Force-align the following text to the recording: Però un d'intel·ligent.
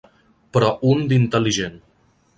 Però 0.57 0.71
un 0.93 1.05
d'intel·ligent. 1.13 1.81